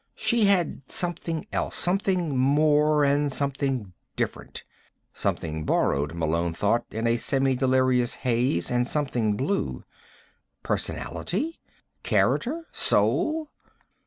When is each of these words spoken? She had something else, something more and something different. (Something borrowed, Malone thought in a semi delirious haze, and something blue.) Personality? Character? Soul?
She 0.15 0.45
had 0.45 0.89
something 0.91 1.45
else, 1.53 1.75
something 1.75 2.35
more 2.35 3.03
and 3.03 3.31
something 3.31 3.93
different. 4.15 4.63
(Something 5.13 5.63
borrowed, 5.63 6.15
Malone 6.15 6.55
thought 6.55 6.85
in 6.89 7.05
a 7.05 7.17
semi 7.17 7.53
delirious 7.55 8.15
haze, 8.15 8.71
and 8.71 8.87
something 8.87 9.37
blue.) 9.37 9.83
Personality? 10.63 11.57
Character? 12.01 12.65
Soul? 12.71 13.51